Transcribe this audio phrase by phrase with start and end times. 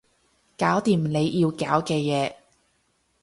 [0.57, 2.33] 搞掂你要搞嘅嘢